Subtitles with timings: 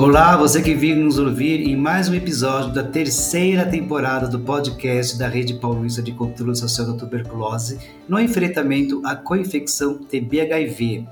[0.00, 5.18] Olá, você que veio nos ouvir em mais um episódio da terceira temporada do podcast
[5.18, 7.78] da Rede Paulista de Controle Social da Tuberculose
[8.08, 11.06] no enfrentamento à co-infecção TB-HIV.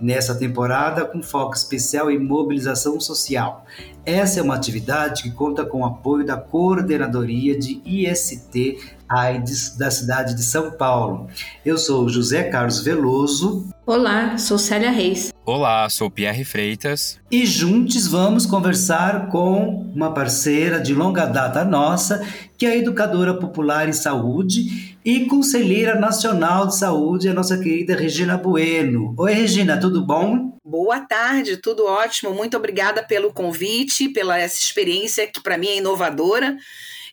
[0.00, 3.66] Nessa temporada, com foco especial em mobilização social.
[4.06, 9.90] Essa é uma atividade que conta com o apoio da Coordenadoria de IST AIDS da
[9.90, 11.26] cidade de São Paulo.
[11.62, 13.68] Eu sou José Carlos Veloso.
[13.84, 15.30] Olá, sou Célia Reis.
[15.52, 17.18] Olá, sou Pierre Freitas.
[17.28, 22.24] E juntos vamos conversar com uma parceira de longa data nossa,
[22.56, 27.96] que é a educadora popular em saúde e conselheira nacional de saúde, a nossa querida
[27.96, 29.12] Regina Bueno.
[29.18, 30.56] Oi, Regina, tudo bom?
[30.64, 32.32] Boa tarde, tudo ótimo.
[32.32, 36.56] Muito obrigada pelo convite, pela essa experiência que para mim é inovadora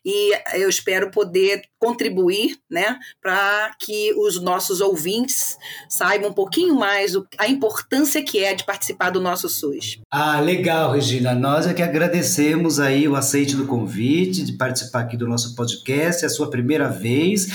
[0.10, 5.58] e eu espero poder contribuir, né, para que os nossos ouvintes
[5.90, 10.00] saibam um pouquinho mais o, a importância que é de participar do nosso SUS.
[10.10, 11.36] Ah, legal, Regina.
[11.36, 16.24] Nós é que agradecemos aí o aceite do convite de participar aqui do nosso podcast,
[16.24, 17.48] é a sua primeira vez.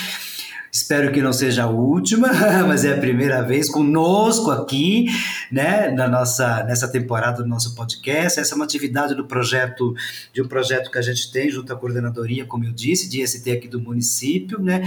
[0.75, 2.28] Espero que não seja a última,
[2.67, 5.05] mas é a primeira vez conosco aqui,
[5.51, 8.41] né, na nossa nessa temporada do nosso podcast.
[8.41, 9.95] Essa é uma atividade do projeto
[10.33, 13.50] de um projeto que a gente tem junto à coordenadoria, como eu disse, de IST
[13.50, 14.83] aqui do município, né?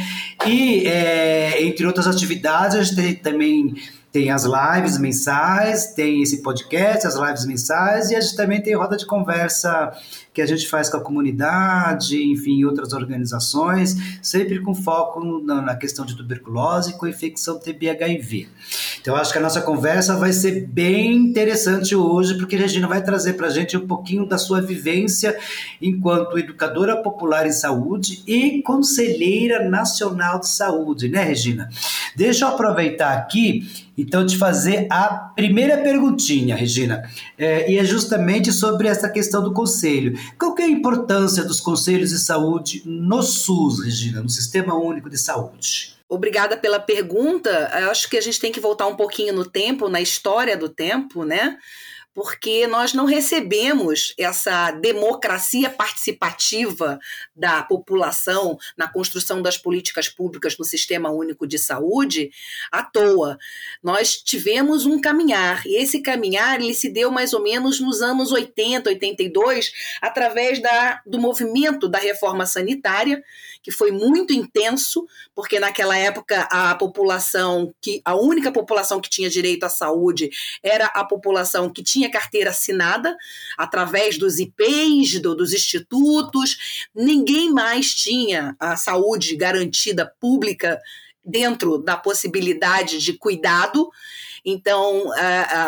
[0.47, 3.75] E é, entre outras atividades, a gente tem também
[4.15, 8.73] tem as lives mensais, tem esse podcast, as lives mensais, e a gente também tem
[8.73, 9.91] roda de conversa
[10.33, 16.05] que a gente faz com a comunidade, enfim, outras organizações, sempre com foco na, questão
[16.05, 18.47] de tuberculose e com infecção TB-HIV.
[19.01, 23.03] Então, acho que a nossa conversa vai ser bem interessante hoje, porque a Regina vai
[23.03, 25.37] trazer para a gente um pouquinho da sua vivência
[25.81, 31.69] enquanto educadora popular em saúde e conselheira nacional de saúde, né, Regina?
[32.15, 38.51] Deixa eu aproveitar aqui, então, te fazer a primeira perguntinha, Regina, é, e é justamente
[38.51, 40.17] sobre essa questão do conselho.
[40.37, 45.17] Qual é a importância dos conselhos de saúde no SUS, Regina, no Sistema Único de
[45.17, 45.95] Saúde?
[46.07, 47.49] Obrigada pela pergunta.
[47.81, 50.69] Eu acho que a gente tem que voltar um pouquinho no tempo, na história do
[50.69, 51.57] tempo, né?
[52.15, 56.97] Porque nós não recebemos essa democracia participativa
[57.35, 62.31] da população na construção das políticas públicas no Sistema Único de Saúde
[62.71, 63.37] à toa.
[63.83, 68.31] Nós tivemos um caminhar, e esse caminhar ele se deu mais ou menos nos anos
[68.31, 73.21] 80, 82, através da, do movimento da reforma sanitária,
[73.61, 79.29] que foi muito intenso, porque naquela época a população que a única população que tinha
[79.29, 80.29] direito à saúde
[80.63, 83.15] era a população que tinha carteira assinada
[83.57, 90.79] através dos IPs, do, dos institutos, ninguém mais tinha a saúde garantida pública
[91.23, 93.89] dentro da possibilidade de cuidado.
[94.45, 95.11] Então,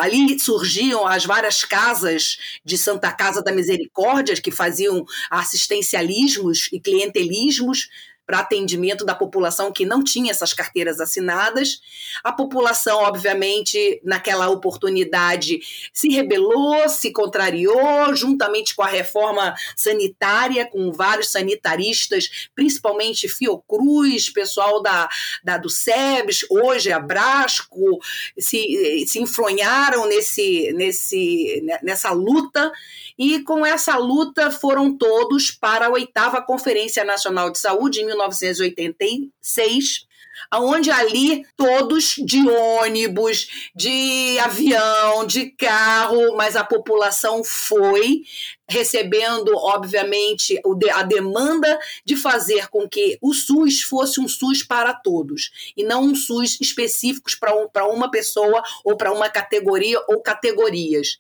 [0.01, 7.89] ali surgiam as várias casas de Santa Casa da Misericórdia, que faziam assistencialismos e clientelismos
[8.27, 11.79] para atendimento da população que não tinha essas carteiras assinadas.
[12.21, 15.61] A população, obviamente, naquela oportunidade
[15.93, 24.81] se rebelou, se contrariou, juntamente com a reforma sanitária, com vários sanitaristas, principalmente Fiocruz, pessoal
[24.81, 25.07] da,
[25.41, 27.99] da do SEBS, hoje a Brasco,
[28.37, 32.69] se, se enfronharam nesse, nesse, nessa luta
[33.17, 40.07] e com essa luta foram todos para a oitava Conferência Nacional de Saúde em 1986,
[40.51, 48.23] aonde ali todos de ônibus, de avião, de carro, mas a população foi
[48.69, 50.59] recebendo, obviamente,
[50.93, 56.03] a demanda de fazer com que o SUS fosse um SUS para todos e não
[56.03, 57.29] um SUS específico
[57.71, 61.19] para uma pessoa ou para uma categoria ou categorias.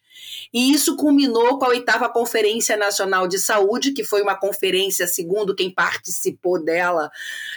[0.53, 5.55] E isso culminou com a oitava Conferência Nacional de Saúde, que foi uma conferência, segundo
[5.55, 7.09] quem participou dela,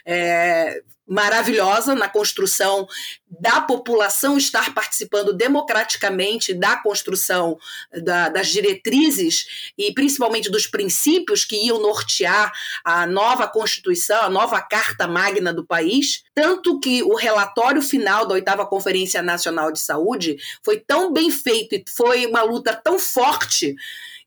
[0.05, 2.87] é, maravilhosa na construção
[3.29, 7.59] da população estar participando democraticamente da construção
[8.03, 12.53] da, das diretrizes e principalmente dos princípios que iam nortear
[12.85, 16.23] a nova Constituição, a nova Carta Magna do país.
[16.33, 21.75] Tanto que o relatório final da oitava Conferência Nacional de Saúde foi tão bem feito
[21.75, 23.75] e foi uma luta tão forte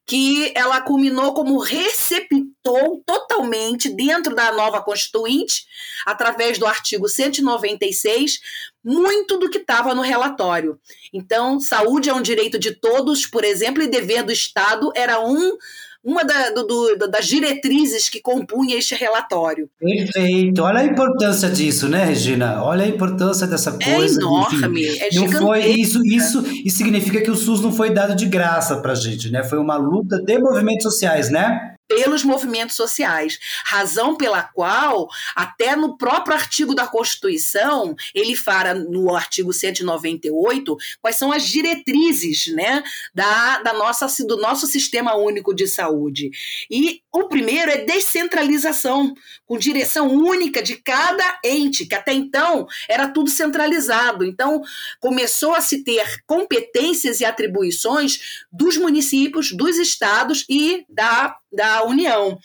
[0.06, 5.66] que ela culminou como receptou totalmente dentro da nova Constituinte,
[6.06, 8.40] através do artigo 196,
[8.84, 10.78] muito do que estava no relatório.
[11.14, 15.58] Então, saúde é um direito de todos, por exemplo, e dever do Estado era um
[16.04, 19.70] uma da, do, do, das diretrizes que compunha este relatório.
[19.80, 20.62] Perfeito.
[20.62, 22.64] Olha a importância disso, né, Regina?
[22.64, 24.20] Olha a importância dessa é coisa.
[24.20, 27.92] É enorme, enfim, é não foi isso, isso, isso significa que o SUS não foi
[27.92, 29.44] dado de graça para gente, né?
[29.44, 31.73] Foi uma luta de movimentos sociais, né?
[31.96, 39.16] Pelos movimentos sociais, razão pela qual, até no próprio artigo da Constituição, ele fala no
[39.16, 45.68] artigo 198 quais são as diretrizes né, da, da nossa, do nosso sistema único de
[45.68, 46.32] saúde.
[46.70, 49.14] E o primeiro é descentralização,
[49.46, 54.26] com direção única de cada ente, que até então era tudo centralizado.
[54.26, 54.64] Então,
[55.00, 62.38] começou a se ter competências e atribuições dos municípios, dos estados e da da União.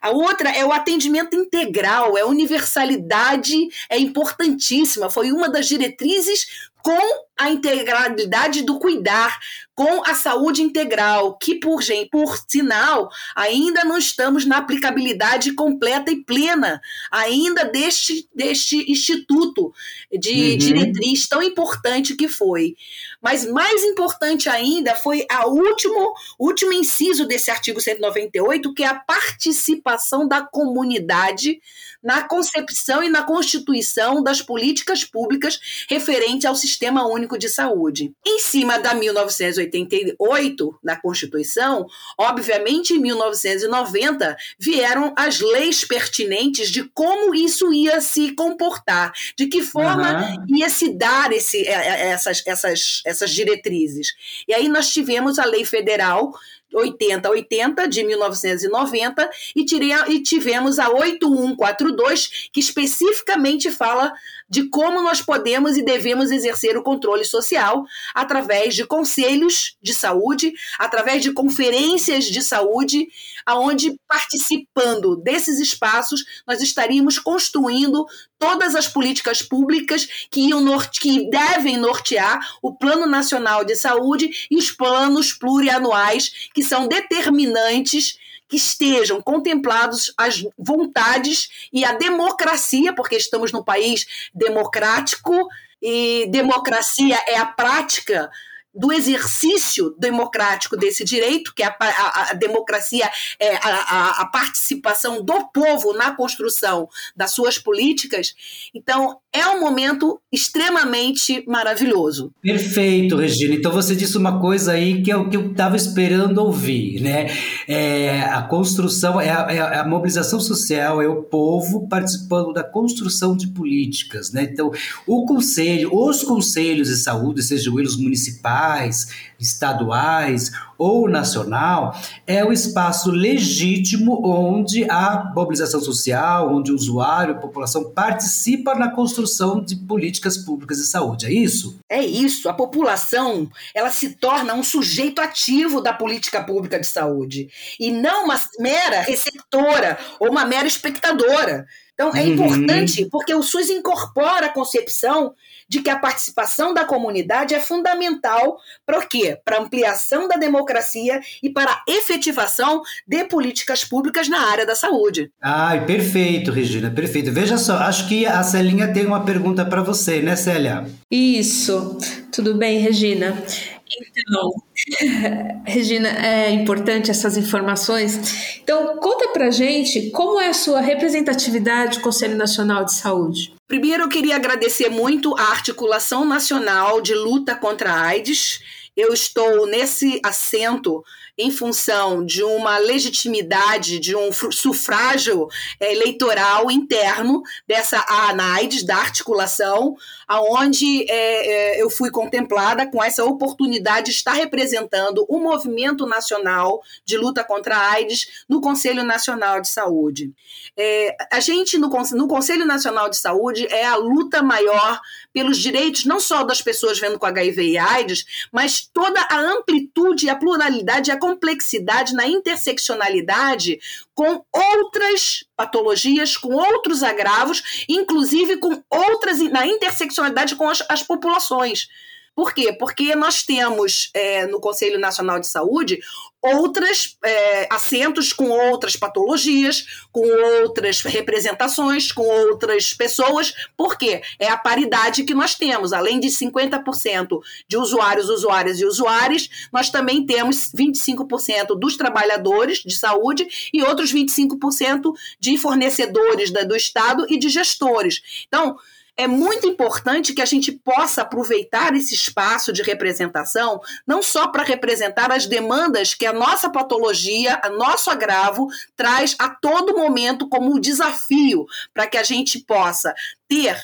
[0.00, 3.54] A outra é o atendimento integral, é universalidade,
[3.88, 5.10] é importantíssima.
[5.10, 9.38] Foi uma das diretrizes com a integralidade do cuidar,
[9.74, 11.80] com a saúde integral, que por,
[12.10, 16.80] por sinal ainda não estamos na aplicabilidade completa e plena
[17.12, 19.74] ainda deste, deste instituto
[20.10, 20.56] de uhum.
[20.56, 22.74] diretriz tão importante que foi.
[23.20, 28.94] Mas mais importante ainda foi a último último inciso desse artigo 198, que é a
[28.94, 31.60] participação da comunidade
[32.02, 35.58] na concepção e na constituição das políticas públicas
[35.90, 38.12] referente ao Sistema Único de Saúde.
[38.26, 41.86] Em cima da 1988, na Constituição,
[42.18, 49.62] obviamente em 1990 vieram as leis pertinentes de como isso ia se comportar, de que
[49.62, 50.56] forma uhum.
[50.56, 54.14] ia se dar esse, essas, essas, essas diretrizes.
[54.46, 56.32] E aí nós tivemos a Lei Federal
[56.76, 64.12] 8080 de 1990 e, tirei, e tivemos a 8142 que especificamente fala
[64.48, 67.84] de como nós podemos e devemos exercer o controle social
[68.14, 73.08] através de conselhos de saúde, através de conferências de saúde,
[73.44, 78.06] aonde participando desses espaços nós estaríamos construindo
[78.38, 84.46] todas as políticas públicas que, iam norte, que devem nortear o Plano Nacional de Saúde
[84.50, 88.18] e os planos plurianuais que são determinantes
[88.48, 95.48] que estejam contemplados as vontades e a democracia, porque estamos num país democrático
[95.82, 98.30] e democracia é a prática
[98.76, 105.48] do exercício democrático desse direito, que a, a, a democracia é a, a, participação do
[105.48, 108.34] povo na construção das suas políticas.
[108.74, 112.32] Então, é um momento extremamente maravilhoso.
[112.42, 113.54] Perfeito, Regina.
[113.54, 117.26] Então, você disse uma coisa aí que eu estava esperando ouvir, né?
[117.68, 123.36] É, a construção, é a, é a, mobilização social, é o povo participando da construção
[123.36, 124.48] de políticas, né?
[124.50, 124.70] Então,
[125.06, 131.96] o conselho, os conselhos de saúde, sejam eles municipais, estaduais ou nacional,
[132.26, 138.90] é o espaço legítimo onde a mobilização social, onde o usuário, a população participa na
[138.90, 141.26] construção de políticas públicas de saúde.
[141.26, 141.78] É isso?
[141.88, 142.48] É isso.
[142.48, 147.48] A população ela se torna um sujeito ativo da política pública de saúde
[147.80, 151.66] e não uma mera receptora ou uma mera espectadora.
[151.96, 152.34] Então, é uhum.
[152.34, 155.34] importante porque o SUS incorpora a concepção
[155.66, 159.38] de que a participação da comunidade é fundamental para o quê?
[159.42, 165.32] Para ampliação da democracia e para a efetivação de políticas públicas na área da saúde.
[165.42, 167.32] Ai, perfeito, Regina, perfeito.
[167.32, 170.84] Veja só, acho que a Celinha tem uma pergunta para você, né, Célia?
[171.10, 171.96] Isso.
[172.30, 173.42] Tudo bem, Regina?
[173.88, 174.52] Então,
[175.66, 178.58] Regina, é importante essas informações.
[178.62, 183.52] Então, conta pra gente como é a sua representatividade no Conselho Nacional de Saúde.
[183.66, 188.60] Primeiro, eu queria agradecer muito a Articulação Nacional de Luta contra a AIDS.
[188.96, 191.04] Eu estou nesse assento
[191.38, 199.96] em função de uma legitimidade, de um sufrágio é, eleitoral interno dessa ANAIDS, da articulação,
[200.26, 206.80] aonde é, é, eu fui contemplada com essa oportunidade de estar representando o movimento nacional
[207.04, 210.32] de luta contra a AIDS no Conselho Nacional de Saúde.
[210.76, 215.00] É, a gente, no, no Conselho Nacional de Saúde, é a luta maior
[215.32, 220.28] pelos direitos não só das pessoas vendo com HIV e AIDS, mas toda a amplitude,
[220.28, 223.78] a pluralidade a complexidade na interseccionalidade
[224.14, 231.88] com outras patologias, com outros agravos, inclusive com outras na interseccionalidade com as, as populações
[232.36, 232.70] Por quê?
[232.78, 235.98] Porque nós temos é, no Conselho Nacional de Saúde
[236.42, 240.20] outras é, assentos com outras patologias, com
[240.60, 243.54] outras representações, com outras pessoas.
[243.74, 244.20] Por quê?
[244.38, 245.94] É a paridade que nós temos.
[245.94, 252.96] Além de 50% de usuários, usuárias e usuários, nós também temos 25% dos trabalhadores de
[252.96, 258.20] saúde e outros 25% de fornecedores da, do Estado e de gestores.
[258.46, 258.76] Então,
[259.16, 264.62] é muito importante que a gente possa aproveitar esse espaço de representação, não só para
[264.62, 270.78] representar as demandas que a nossa patologia, a nosso agravo, traz a todo momento como
[270.78, 273.14] desafio para que a gente possa
[273.48, 273.76] ter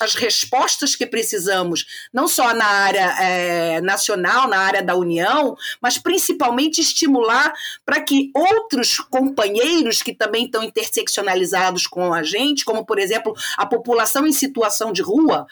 [0.00, 5.98] as respostas que precisamos, não só na área é, nacional, na área da União, mas
[5.98, 7.52] principalmente estimular
[7.84, 13.66] para que outros companheiros que também estão interseccionalizados com a gente, como por exemplo a
[13.66, 15.46] população em situação de rua,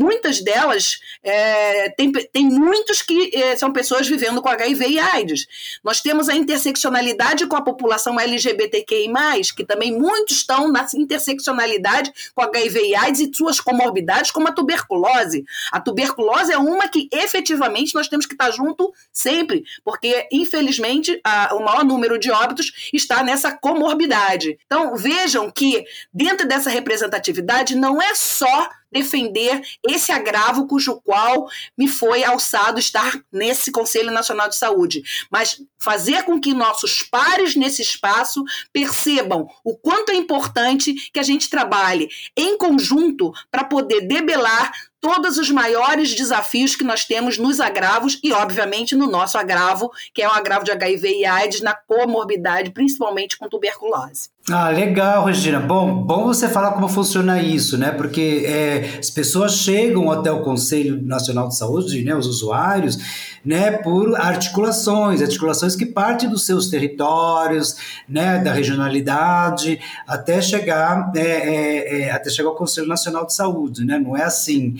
[0.00, 5.46] muitas delas é, tem, tem muitos que é, são pessoas vivendo com HIV e AIDS.
[5.84, 9.10] Nós temos a interseccionalidade com a população LGBTQI,
[9.54, 14.52] que também muitos estão na interseccionalidade com HIV e AIDS e suas comorbidades, como a
[14.52, 15.44] tuberculose.
[15.70, 21.54] A tuberculose é uma que efetivamente nós temos que estar junto sempre, porque infelizmente a,
[21.54, 24.58] o maior número de óbitos está nessa comorbidade.
[24.64, 29.60] Então vejam que dentro dessa representatividade não é só defender
[29.92, 36.24] esse agravo cujo qual me foi alçado estar nesse Conselho Nacional de Saúde, mas fazer
[36.24, 42.08] com que nossos pares nesse espaço percebam o quanto é importante que a gente trabalhe
[42.36, 48.32] em conjunto para poder debelar todos os maiores desafios que nós temos nos agravos e,
[48.32, 53.38] obviamente, no nosso agravo, que é o agravo de HIV e AIDS na comorbidade, principalmente
[53.38, 54.28] com tuberculose.
[54.52, 55.60] Ah, legal, Regina.
[55.60, 57.92] Bom, bom você falar como funciona isso, né?
[57.92, 62.98] Porque é, as pessoas chegam até o Conselho Nacional de Saúde, né, os usuários,
[63.44, 67.76] né, por articulações, articulações que partem dos seus territórios,
[68.08, 73.84] né, da regionalidade, até chegar, é, é, é até chegar ao Conselho Nacional de Saúde,
[73.84, 74.00] né?
[74.00, 74.76] Não é assim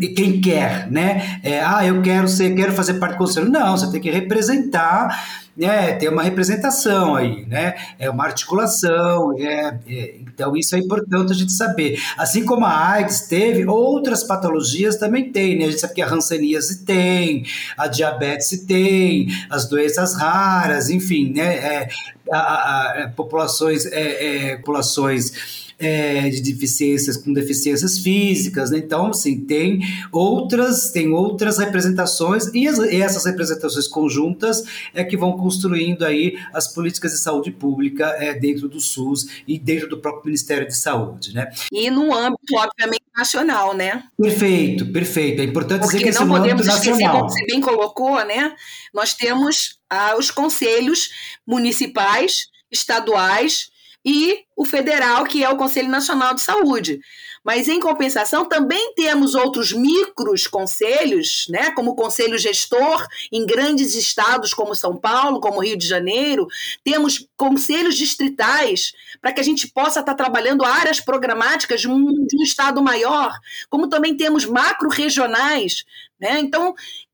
[0.00, 1.40] e quem quer, né?
[1.42, 3.50] É, ah, eu quero ser, quero fazer parte do conselho.
[3.50, 5.92] Não, você tem que representar, né?
[5.94, 7.74] Ter uma representação aí, né?
[7.98, 12.00] É uma articulação, é, é, então isso é importante a gente saber.
[12.16, 15.66] Assim como a AIDS teve, outras patologias também tem, né?
[15.66, 17.44] A gente sabe que a hanseníase tem,
[17.76, 21.54] a diabetes tem, as doenças raras, enfim, né?
[21.56, 21.88] É,
[22.30, 28.78] a, a, a, populações, é, é populações é, de deficiências com deficiências físicas, né?
[28.78, 29.80] Então, assim, tem
[30.12, 34.62] outras, tem outras representações e, as, e, essas representações conjuntas
[34.94, 39.58] é que vão construindo aí as políticas de saúde pública é, dentro do SUS e
[39.58, 41.50] dentro do próprio Ministério de Saúde, né?
[41.72, 44.04] E no âmbito, obviamente, nacional, né?
[44.16, 45.42] Perfeito, perfeito.
[45.42, 48.54] É importante Porque dizer que não podemos esquecer, como você bem colocou, né?
[48.94, 51.10] Nós temos ah, os conselhos
[51.44, 53.71] municipais, estaduais,
[54.04, 57.00] e o federal, que é o Conselho Nacional de Saúde.
[57.44, 63.96] Mas, em compensação, também temos outros micros conselhos, né, como o Conselho Gestor, em grandes
[63.96, 66.46] estados como São Paulo, como Rio de Janeiro.
[66.84, 72.38] Temos conselhos distritais, para que a gente possa estar trabalhando áreas programáticas de um, de
[72.38, 73.32] um estado maior,
[73.68, 75.84] como também temos macro-regionais.
[76.20, 76.38] Né?
[76.38, 76.72] Então,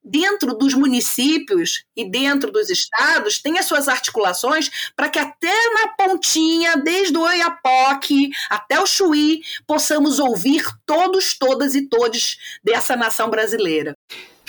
[0.08, 5.88] dentro dos municípios e dentro dos estados, tem as suas articulações para que até na
[5.88, 13.28] pontinha, desde o Oiapoque até o Chuí, possamos ouvir todos, todas e todos dessa nação
[13.30, 13.97] brasileira.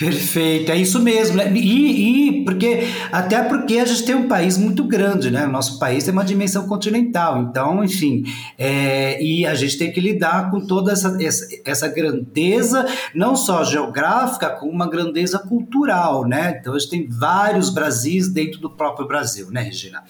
[0.00, 1.36] Perfeito, é isso mesmo.
[1.36, 1.52] Né?
[1.54, 5.46] E, e, porque até porque a gente tem um país muito grande, né?
[5.46, 8.24] O nosso país tem uma dimensão continental, então, enfim,
[8.56, 13.62] é, e a gente tem que lidar com toda essa, essa, essa, grandeza, não só
[13.62, 16.56] geográfica, como uma grandeza cultural, né?
[16.58, 20.02] Então a gente tem vários Brasis dentro do próprio Brasil, né, Regina?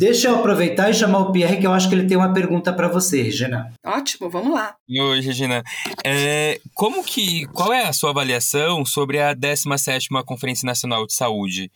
[0.00, 2.72] Deixa eu aproveitar e chamar o Pierre, que eu acho que ele tem uma pergunta
[2.72, 3.70] para você, Regina.
[3.84, 4.74] Ótimo, vamos lá.
[4.88, 5.62] Oi, Regina.
[6.02, 11.70] É, como que, qual é a sua avaliação sobre a 17ª Conferência Nacional de Saúde?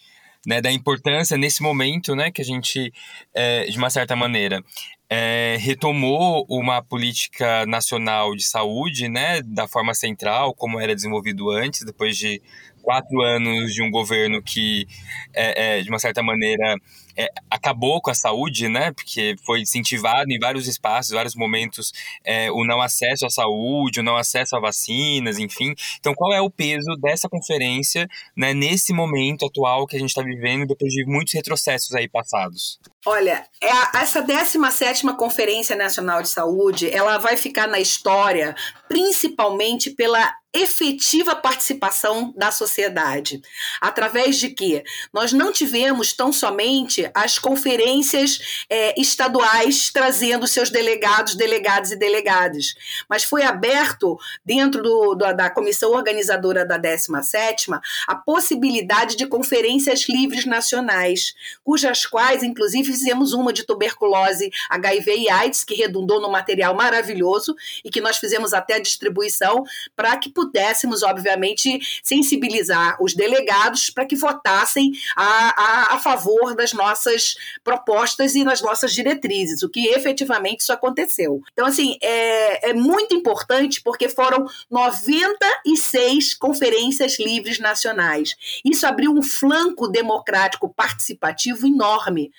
[0.47, 2.93] Né, da importância nesse momento né, que a gente,
[3.35, 4.63] é, de uma certa maneira,
[5.09, 11.83] é, retomou uma política nacional de saúde né, da forma central, como era desenvolvido antes,
[11.83, 12.43] depois de
[12.83, 14.87] quatro anos de um governo que,
[15.33, 16.77] é, é, de uma certa maneira,
[17.17, 18.93] é, acabou com a saúde, né?
[18.93, 21.93] Porque foi incentivado em vários espaços, vários momentos,
[22.25, 25.75] é, o não acesso à saúde, o não acesso a vacinas, enfim.
[25.99, 30.23] Então, qual é o peso dessa conferência né, nesse momento atual que a gente está
[30.23, 32.79] vivendo, depois de muitos retrocessos aí passados?
[33.07, 33.69] Olha, é
[33.99, 38.57] essa 17 Conferência Nacional de Saúde, ela vai ficar na história
[38.89, 43.43] principalmente pela efetiva participação da sociedade.
[43.81, 44.85] Através de quê?
[45.13, 52.77] Nós não tivemos tão somente as conferências é, estaduais trazendo seus delegados, delegados e delegadas,
[53.09, 57.73] mas foi aberto, dentro do, do, da comissão organizadora da 17,
[58.07, 61.35] a possibilidade de conferências livres nacionais,
[61.65, 67.57] cujas quais, inclusive, fizemos uma de tuberculose, HIV e AIDS, que redundou no material maravilhoso
[67.85, 69.65] e que nós fizemos até a distribuição
[69.97, 76.73] para que pudéssemos, obviamente, sensibilizar os delegados para que votassem a, a, a favor das
[76.73, 77.35] nossas
[77.65, 81.43] propostas e nas nossas diretrizes, o que efetivamente isso aconteceu.
[81.53, 88.37] Então, assim, é, é muito importante porque foram 96 conferências livres nacionais.
[88.65, 92.31] Isso abriu um flanco democrático participativo enorme,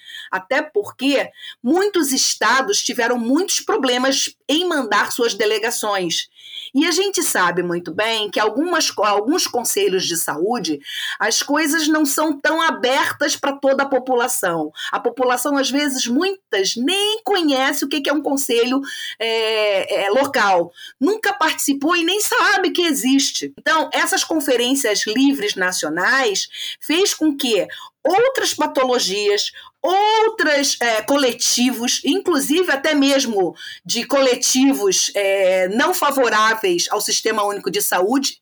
[0.46, 1.30] até porque
[1.62, 6.30] muitos estados tiveram muitos problemas em mandar suas delegações.
[6.74, 10.80] E a gente sabe muito bem que algumas, alguns conselhos de saúde,
[11.20, 14.72] as coisas não são tão abertas para toda a população.
[14.92, 18.82] A população, às vezes, muitas nem conhece o que é um conselho
[19.18, 23.54] é, é, local, nunca participou e nem sabe que existe.
[23.58, 26.48] Então, essas conferências livres nacionais
[26.80, 27.68] fez com que
[28.06, 37.44] outras patologias, outros é, coletivos, inclusive até mesmo de coletivos é, não favoráveis ao Sistema
[37.44, 38.40] Único de Saúde.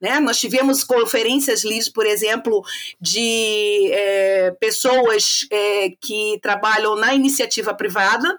[0.00, 0.18] Né?
[0.18, 2.64] Nós tivemos conferências livres, por exemplo,
[3.00, 8.36] de é, pessoas é, que trabalham na iniciativa privada,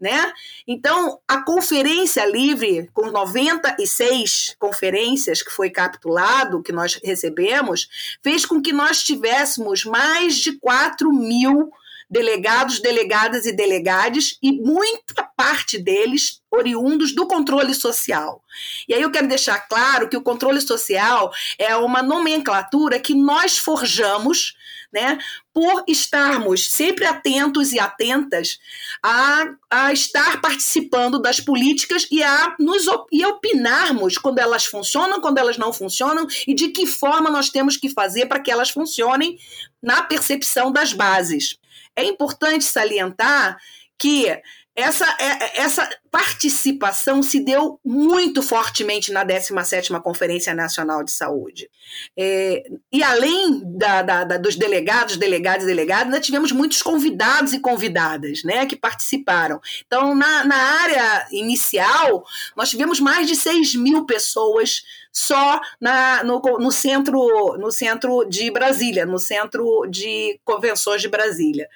[0.00, 0.32] né?
[0.66, 7.88] Então, a conferência livre, com 96 conferências que foi capitulado, que nós recebemos,
[8.22, 11.70] fez com que nós tivéssemos mais de 4 mil
[12.10, 18.42] delegados, delegadas e delegades, e muita parte deles oriundos do controle social.
[18.88, 23.58] E aí eu quero deixar claro que o controle social é uma nomenclatura que nós
[23.58, 24.54] forjamos
[24.92, 25.18] né,
[25.52, 28.58] por estarmos sempre atentos e atentas
[29.02, 35.38] a, a estar participando das políticas e a nos e opinarmos quando elas funcionam, quando
[35.38, 39.38] elas não funcionam e de que forma nós temos que fazer para que elas funcionem
[39.82, 41.58] na percepção das bases.
[41.98, 43.58] É importante salientar
[43.98, 44.40] que
[44.78, 51.68] essa, é, essa participação se deu muito fortemente na 17ª Conferência Nacional de Saúde.
[52.16, 52.62] É,
[52.92, 57.58] e além da, da, da, dos delegados, delegados e delegadas, nós tivemos muitos convidados e
[57.58, 59.60] convidadas né, que participaram.
[59.84, 62.24] Então, na, na área inicial,
[62.56, 68.48] nós tivemos mais de 6 mil pessoas só na, no, no, centro, no centro de
[68.48, 71.68] Brasília, no centro de convenções de Brasília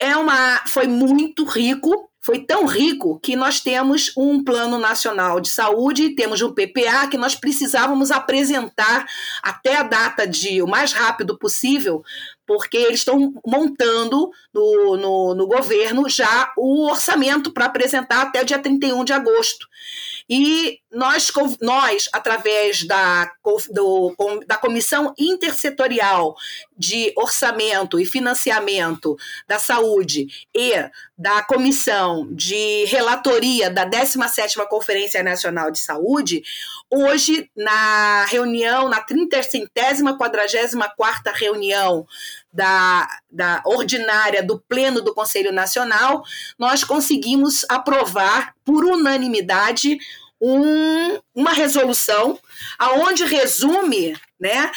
[0.00, 5.48] é uma, foi muito rico, foi tão rico que nós temos um plano nacional de
[5.48, 9.06] saúde, temos um PPA que nós precisávamos apresentar
[9.42, 12.02] até a data de o mais rápido possível,
[12.46, 18.44] porque eles estão montando no, no, no governo já o orçamento para apresentar até o
[18.44, 19.66] dia 31 de agosto.
[20.28, 23.30] E nós, nós através da,
[23.70, 24.14] do,
[24.46, 26.36] da Comissão Intersetorial
[26.80, 29.14] de Orçamento e Financiamento
[29.46, 30.72] da Saúde e
[31.16, 36.42] da Comissão de Relatoria da 17ª Conferência Nacional de Saúde,
[36.90, 39.68] hoje, na reunião, na 30ª,
[40.16, 42.06] 44ª reunião
[42.50, 46.24] da, da ordinária do Pleno do Conselho Nacional,
[46.58, 49.98] nós conseguimos aprovar por unanimidade
[50.40, 52.38] um, uma resolução
[52.78, 54.70] aonde resume, né,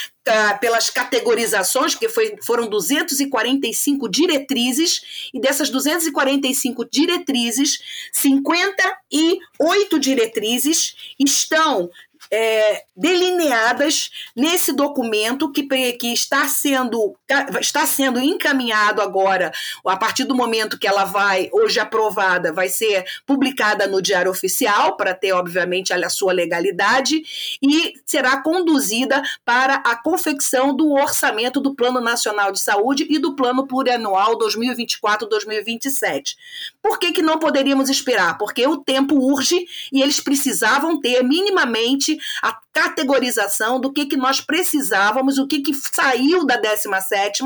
[0.59, 7.79] pelas categorizações, que foi, foram 245 diretrizes, e dessas 245 diretrizes,
[8.11, 11.89] 58 diretrizes estão
[12.35, 17.15] é, delineadas nesse documento que, que está, sendo,
[17.61, 19.51] está sendo encaminhado agora,
[19.85, 24.97] a partir do momento que ela vai, hoje aprovada, vai ser publicada no Diário Oficial,
[24.97, 27.21] para ter, obviamente, a sua legalidade,
[27.61, 33.35] e será conduzida para a confecção do orçamento do Plano Nacional de Saúde e do
[33.35, 36.35] Plano Plurianual 2024-2027.
[36.83, 38.37] Por que, que não poderíamos esperar?
[38.37, 44.41] Porque o tempo urge e eles precisavam ter minimamente a categorização do que, que nós
[44.41, 47.43] precisávamos, o que, que saiu da 17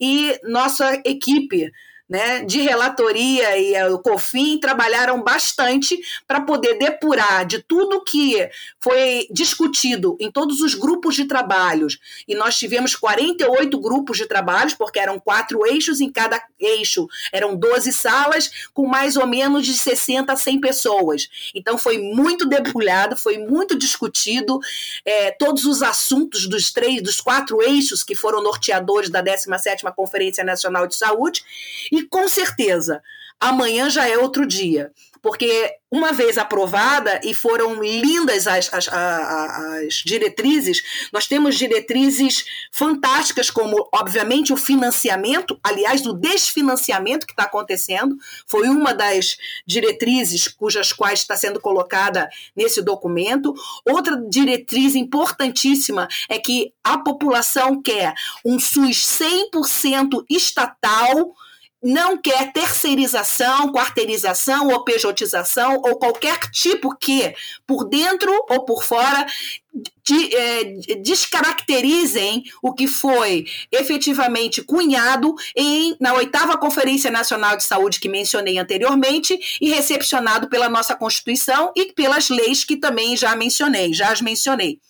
[0.00, 1.72] e nossa equipe
[2.10, 5.96] né, de relatoria e o COFIN trabalharam bastante
[6.26, 8.36] para poder depurar de tudo que
[8.80, 12.00] foi discutido em todos os grupos de trabalhos.
[12.26, 17.54] E nós tivemos 48 grupos de trabalhos, porque eram quatro eixos, em cada eixo eram
[17.54, 21.28] 12 salas, com mais ou menos de 60 a 100 pessoas.
[21.54, 24.58] Então foi muito debulhado, foi muito discutido,
[25.04, 30.42] é, todos os assuntos dos três, dos quatro eixos que foram norteadores da 17ª Conferência
[30.42, 31.44] Nacional de Saúde,
[31.92, 33.02] e e com certeza,
[33.38, 34.90] amanhã já é outro dia.
[35.22, 40.80] Porque uma vez aprovada, e foram lindas as, as, as, diretrizes,
[41.12, 48.68] nós temos diretrizes fantásticas, como, obviamente, o financiamento, aliás, o desfinanciamento que está acontecendo, foi
[48.68, 49.36] uma das
[49.66, 53.52] diretrizes cujas quais está sendo colocada nesse documento.
[53.84, 59.20] Outra diretriz importantíssima é que a população quer um SUS
[59.52, 61.34] 100% estatal
[61.82, 67.34] não quer terceirização, quarteirização ou pejotização ou qualquer tipo que,
[67.66, 69.26] por dentro ou por fora,
[70.04, 70.64] de, é,
[70.96, 78.58] descaracterizem o que foi efetivamente cunhado em, na oitava Conferência Nacional de Saúde que mencionei
[78.58, 84.20] anteriormente e recepcionado pela nossa Constituição e pelas leis que também já mencionei, já as
[84.20, 84.80] mencionei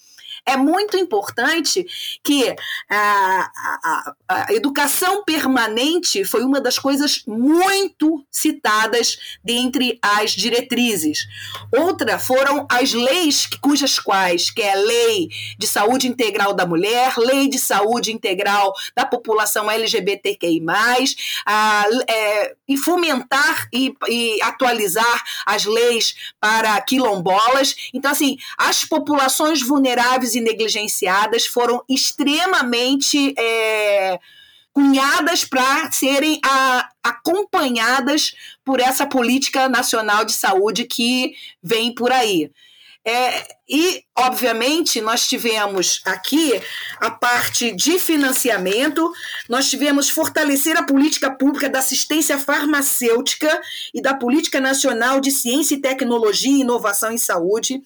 [0.46, 1.86] é muito importante
[2.22, 2.54] que
[2.90, 3.50] a,
[3.84, 11.26] a, a, educação permanente foi uma das coisas muito citadas dentre as diretrizes.
[11.72, 17.14] Outra foram as leis cujas quais, que é a Lei de Saúde Integral da Mulher,
[17.16, 20.60] Lei de Saúde Integral da População LGBTQI+,
[21.46, 27.74] a, é, e fomentar e, e atualizar as leis para quilombolas.
[27.92, 34.18] Então, assim, as populações vulneráveis e negligenciadas foram extremamente é,
[34.72, 42.50] cunhadas para serem a, acompanhadas por essa política nacional de saúde que vem por aí.
[43.02, 46.60] É, e, obviamente, nós tivemos aqui
[47.00, 49.10] a parte de financiamento,
[49.48, 53.60] nós tivemos fortalecer a política pública da assistência farmacêutica
[53.94, 57.82] e da política nacional de ciência e tecnologia e inovação em saúde.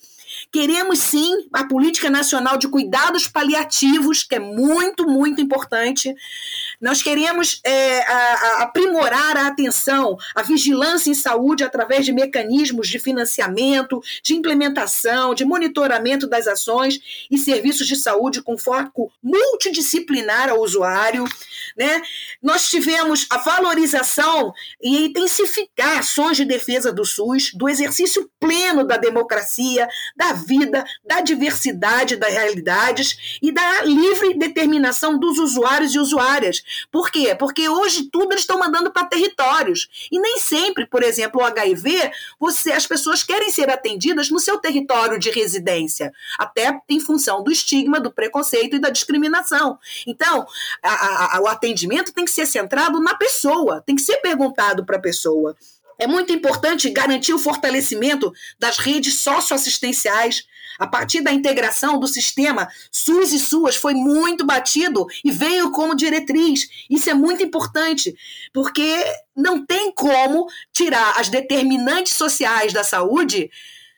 [0.54, 6.14] Queremos sim a política nacional de cuidados paliativos, que é muito, muito importante.
[6.80, 12.88] Nós queremos é, a, a aprimorar a atenção, a vigilância em saúde através de mecanismos
[12.88, 20.48] de financiamento, de implementação, de monitoramento das ações e serviços de saúde com foco multidisciplinar
[20.48, 21.24] ao usuário.
[21.76, 22.02] Né?
[22.42, 28.96] Nós tivemos a valorização e intensificar ações de defesa do SUS, do exercício pleno da
[28.96, 36.62] democracia, da vida, da diversidade das realidades e da livre determinação dos usuários e usuárias.
[36.90, 37.34] Por quê?
[37.34, 40.08] Porque hoje tudo eles estão mandando para territórios.
[40.10, 44.58] E nem sempre, por exemplo, o HIV, você, as pessoas querem ser atendidas no seu
[44.58, 49.78] território de residência, até em função do estigma, do preconceito e da discriminação.
[50.06, 50.46] Então,
[50.82, 54.96] a, a, o atendimento tem que ser centrado na pessoa, tem que ser perguntado para
[54.96, 55.56] a pessoa.
[55.98, 60.44] É muito importante garantir o fortalecimento das redes socioassistenciais.
[60.78, 65.94] A partir da integração do sistema SUS e SUAS foi muito batido e veio como
[65.94, 66.68] diretriz.
[66.90, 68.12] Isso é muito importante,
[68.52, 69.04] porque
[69.36, 73.50] não tem como tirar as determinantes sociais da saúde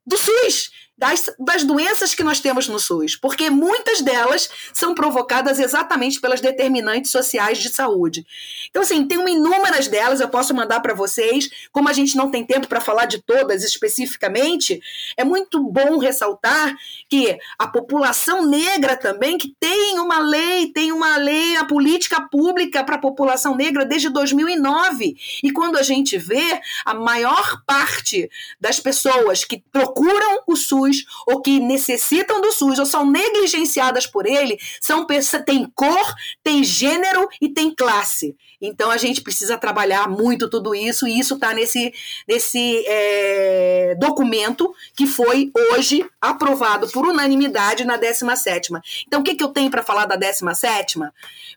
[0.06, 5.58] do SUS das, das doenças que nós temos no SUS, porque muitas delas são provocadas
[5.58, 8.26] exatamente pelas determinantes sociais de saúde.
[8.70, 11.50] Então, assim, tem inúmeras delas, eu posso mandar para vocês.
[11.70, 14.80] Como a gente não tem tempo para falar de todas especificamente,
[15.16, 16.74] é muito bom ressaltar
[17.08, 22.82] que a população negra também, que tem uma lei, tem uma lei, a política pública
[22.82, 25.16] para a população negra desde 2009.
[25.42, 31.04] E quando a gente vê a maior parte das pessoas que procuram o SUS, SUS
[31.26, 35.06] ou que necessitam do SUS ou são negligenciadas por ele, são
[35.44, 38.36] tem cor, tem gênero e tem classe.
[38.60, 41.92] Então a gente precisa trabalhar muito tudo isso e isso está nesse,
[42.26, 48.72] nesse é, documento que foi hoje aprovado por unanimidade na 17
[49.06, 50.98] Então o que, que eu tenho para falar da 17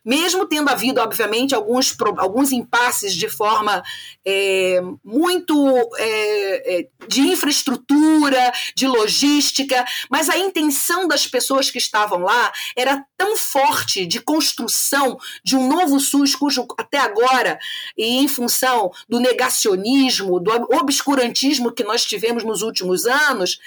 [0.03, 3.83] Mesmo tendo havido, obviamente, alguns, alguns impasses de forma
[4.25, 5.55] é, muito
[5.97, 8.87] é, é de infraestrutura, de
[9.19, 15.55] logística, mas a intenção das pessoas que estavam lá era tão forte de construção de
[15.55, 17.59] um novo SUS, cujo até agora,
[17.97, 23.59] e em função do negacionismo, do obscurantismo que nós tivemos nos últimos anos,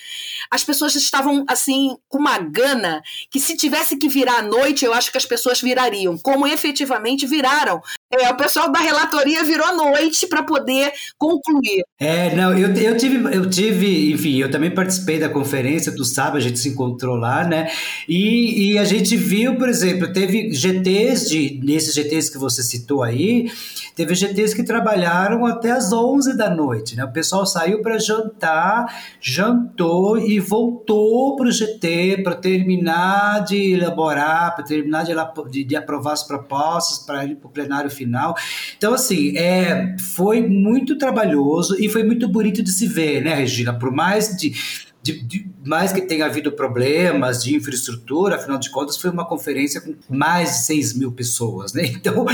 [0.50, 4.92] as pessoas estavam assim com uma gana que se tivesse que virar à noite, eu
[4.92, 9.72] acho que as pessoas virariam, como efetivamente viraram É, o pessoal da relatoria virou à
[9.72, 11.82] noite para poder concluir.
[11.98, 16.36] É, não, eu, eu, tive, eu tive, enfim, eu também participei da conferência, tu sabe,
[16.36, 17.70] a gente se encontrou lá, né?
[18.06, 23.02] E, e a gente viu, por exemplo, teve GTs, de, nesses GTs que você citou
[23.02, 23.50] aí,
[23.94, 27.04] teve GTs que trabalharam até as 11 da noite, né?
[27.04, 28.86] O pessoal saiu para jantar,
[29.20, 35.12] jantou e voltou para o GT para terminar de elaborar, para terminar de,
[35.50, 38.34] de, de aprovar as propostas para ir para o plenário final.
[38.76, 43.72] Então, assim, é, foi muito trabalhoso e foi muito bonito de se ver, né, Regina?
[43.72, 48.96] Por mais de de, de, mais que tenha havido problemas de infraestrutura, afinal de contas,
[48.96, 51.82] foi uma conferência com mais de 6 mil pessoas, né?
[52.02, 52.24] Então,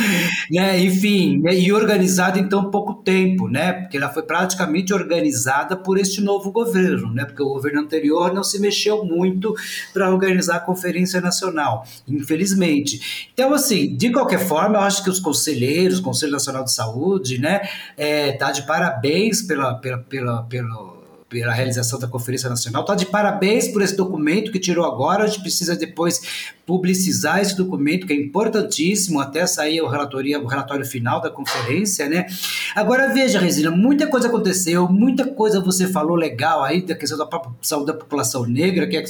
[0.50, 3.72] né, enfim, né, e organizada em tão pouco tempo, né?
[3.72, 7.24] Porque ela foi praticamente organizada por este novo governo, né?
[7.24, 9.54] Porque o governo anterior não se mexeu muito
[9.92, 13.28] para organizar a Conferência Nacional, infelizmente.
[13.33, 17.38] Então, assim, de qualquer forma, eu acho que os conselheiros, o Conselho Nacional de Saúde,
[17.38, 17.61] né,
[17.96, 20.97] é, tá de parabéns pela, pela, pela, pela
[21.28, 22.82] pela realização da Conferência Nacional.
[22.82, 25.24] Está de parabéns por esse documento que tirou agora.
[25.24, 30.46] A gente precisa depois publicizar esse documento, que é importantíssimo, até sair o, relatoria, o
[30.46, 32.26] relatório final da conferência, né?
[32.74, 37.26] Agora, veja, Resina, muita coisa aconteceu, muita coisa você falou legal aí da questão da
[37.62, 39.04] saúde da população negra, que é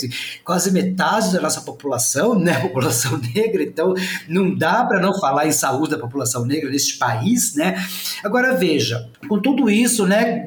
[0.44, 2.60] quase metade da nossa população, né?
[2.68, 3.94] População negra, então
[4.28, 7.84] não dá para não falar em saúde da população negra neste país, né?
[8.22, 10.46] Agora, veja, com tudo isso, né,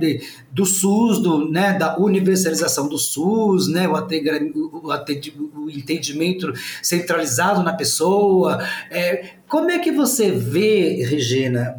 [0.52, 7.74] do SUS, do, né, da universalização do SUS, né, o, o, o entendimento centralizado na
[7.74, 8.64] pessoa.
[8.90, 11.76] É, como é que você vê, Regina,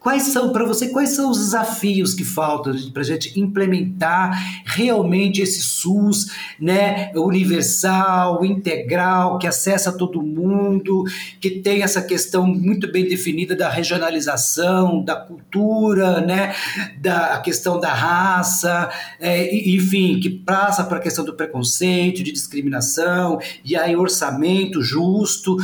[0.00, 5.40] quais são, para você, quais são os desafios que faltam para a gente implementar realmente
[5.40, 11.04] esse SUS né, universal, integral, que acessa todo mundo,
[11.40, 16.56] que tem essa questão muito bem definida da regionalização, da cultura, né,
[16.98, 18.90] da questão da raça,
[19.20, 25.56] é, enfim, que passa para a questão do preconceito, de discriminação, e aí orçamento justo.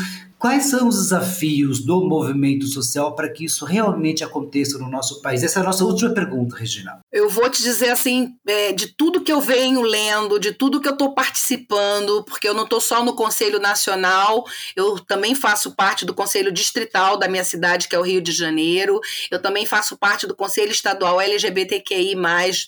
[0.42, 5.40] Quais são os desafios do movimento social para que isso realmente aconteça no nosso país?
[5.44, 6.98] Essa é a nossa última pergunta, Regina.
[7.12, 10.88] Eu vou te dizer assim, é, de tudo que eu venho lendo, de tudo que
[10.88, 16.06] eu estou participando, porque eu não estou só no Conselho Nacional, eu também faço parte
[16.06, 18.98] do Conselho Distrital da minha cidade, que é o Rio de Janeiro,
[19.30, 22.16] eu também faço parte do Conselho Estadual LGBTQI,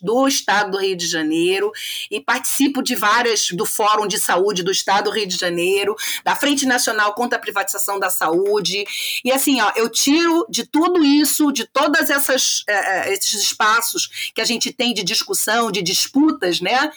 [0.03, 1.73] do Estado do Rio de Janeiro,
[2.11, 6.37] e participo de várias, do Fórum de Saúde do Estado do Rio de Janeiro, da
[6.37, 8.85] Frente Nacional contra a Privatização da saúde.
[9.25, 14.41] E assim, ó, eu tiro de tudo isso, de todas essas é, esses espaços que
[14.41, 16.91] a gente tem de discussão, de disputas, né?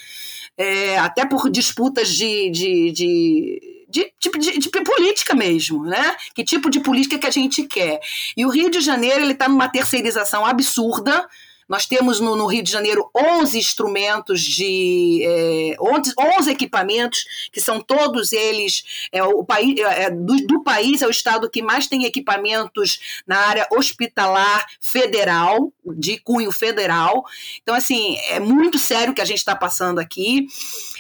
[0.58, 6.16] É, até por disputas de, de, de de, de, de, política mesmo, né?
[6.36, 8.02] Que tipo de política que a gente quer.
[8.36, 11.28] E o Rio de Janeiro ele está numa terceirização absurda
[11.68, 17.60] nós temos no, no Rio de Janeiro 11 instrumentos de é, 11, 11 equipamentos que
[17.60, 21.62] são todos eles é, o país é, é, do, do país é o estado que
[21.62, 27.26] mais tem equipamentos na área hospitalar federal de cunho federal.
[27.62, 30.48] Então assim é muito sério o que a gente está passando aqui.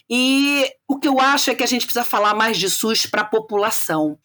[0.09, 3.21] E o que eu acho é que a gente precisa falar mais de SUS para
[3.21, 4.17] a população.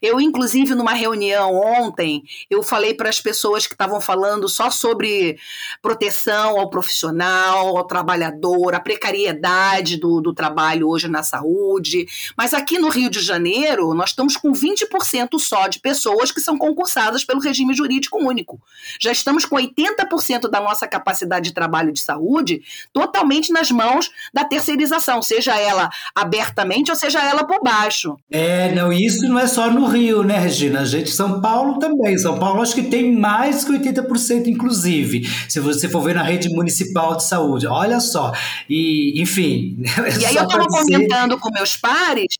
[0.00, 5.38] Eu, inclusive, numa reunião ontem, eu falei para as pessoas que estavam falando só sobre
[5.82, 12.06] proteção ao profissional, ao trabalhador, a precariedade do, do trabalho hoje na saúde.
[12.36, 16.58] Mas aqui no Rio de Janeiro, nós estamos com 20% só de pessoas que são
[16.58, 18.60] concursadas pelo regime jurídico único.
[19.00, 24.44] Já estamos com 80% da nossa capacidade de trabalho de saúde totalmente nas mãos da
[24.44, 28.16] terceirização, seja ela abertamente ou seja ela por baixo.
[28.30, 30.80] É, não, isso não é só no Rio, né, Regina?
[30.80, 32.18] A gente, São Paulo também.
[32.18, 36.50] São Paulo acho que tem mais que 80%, inclusive, se você for ver na rede
[36.50, 37.66] municipal de saúde.
[37.66, 38.32] Olha só.
[38.68, 39.78] E, enfim.
[40.20, 42.35] E aí eu estava comentando com meus pares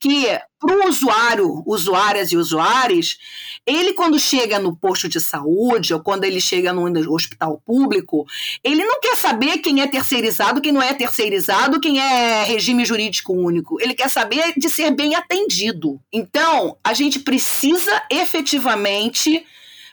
[0.00, 0.26] que
[0.60, 3.18] para o usuário, usuárias e usuários,
[3.66, 8.26] ele quando chega no posto de saúde ou quando ele chega no hospital público,
[8.62, 13.32] ele não quer saber quem é terceirizado, quem não é terceirizado, quem é regime jurídico
[13.32, 13.80] único.
[13.80, 16.00] Ele quer saber de ser bem atendido.
[16.12, 19.44] Então, a gente precisa efetivamente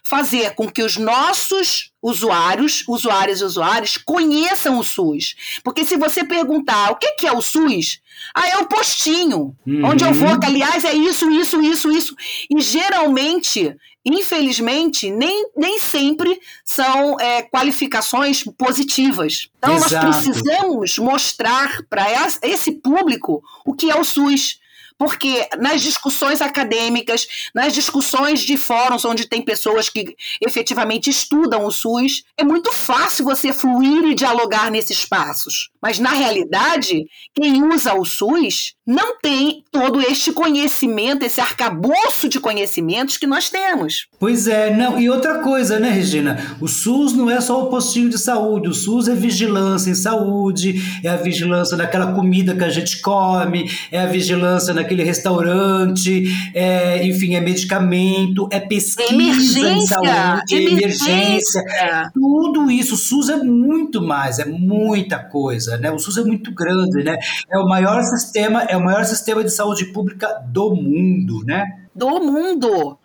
[0.05, 5.35] fazer com que os nossos usuários, usuárias e usuários, conheçam o SUS.
[5.63, 7.99] Porque se você perguntar o que é o SUS,
[8.33, 9.85] ah, é o postinho, uhum.
[9.85, 12.15] onde eu vou, que aliás é isso, isso, isso, isso.
[12.47, 19.49] E geralmente, infelizmente, nem, nem sempre são é, qualificações positivas.
[19.57, 20.05] Então, Exato.
[20.05, 22.05] nós precisamos mostrar para
[22.43, 24.59] esse público o que é o SUS
[24.97, 31.71] Porque nas discussões acadêmicas, nas discussões de fóruns onde tem pessoas que efetivamente estudam o
[31.71, 35.69] SUS, é muito fácil você fluir e dialogar nesses espaços.
[35.81, 42.39] Mas, na realidade, quem usa o SUS não tem todo este conhecimento, esse arcabouço de
[42.39, 44.07] conhecimentos que nós temos.
[44.19, 44.99] Pois é, não.
[44.99, 46.57] E outra coisa, né, Regina?
[46.61, 50.81] O SUS não é só o postinho de saúde, o SUS é vigilância em saúde,
[51.03, 57.05] é a vigilância naquela comida que a gente come, é a vigilância naquele restaurante, é,
[57.05, 61.59] enfim, é medicamento, é pesquisa emergência, em saúde, emergência.
[61.59, 62.11] emergência.
[62.13, 62.95] Tudo isso.
[62.95, 65.91] O SUS é muito mais, é muita coisa né?
[65.91, 67.17] O SUS é muito grande, né?
[67.51, 71.65] É o maior sistema, é o maior sistema de saúde pública do mundo, né?
[71.93, 72.97] Do mundo.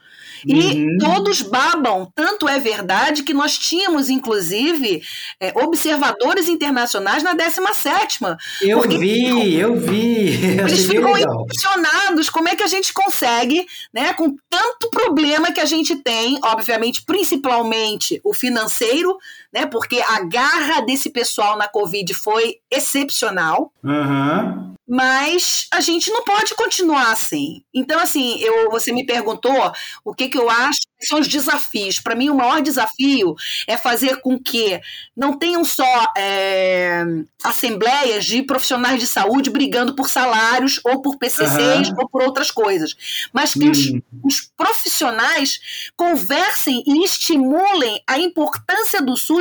[0.47, 0.99] E uhum.
[0.99, 2.11] todos babam.
[2.15, 5.03] Tanto é verdade que nós tínhamos, inclusive,
[5.39, 8.21] é, observadores internacionais na 17.
[8.63, 10.59] Eu vi, eu vi.
[10.59, 15.65] Eles ficam impressionados como é que a gente consegue, né, com tanto problema que a
[15.65, 19.17] gente tem, obviamente, principalmente o financeiro,
[19.53, 19.67] né?
[19.67, 23.73] Porque a garra desse pessoal na Covid foi excepcional.
[23.83, 24.75] Uhum.
[24.89, 27.63] Mas a gente não pode continuar assim.
[27.73, 29.73] Então, assim, eu, você me perguntou
[30.05, 32.01] o que, que eu acho que são os desafios.
[32.01, 33.37] Para mim, o maior desafio
[33.69, 34.81] é fazer com que
[35.17, 37.05] não tenham só é,
[37.45, 41.95] assembleias de profissionais de saúde brigando por salários ou por PCCs uhum.
[41.99, 42.95] ou por outras coisas,
[43.33, 44.03] mas que os, hum.
[44.25, 45.61] os profissionais
[45.97, 49.40] conversem e estimulem a importância do SUS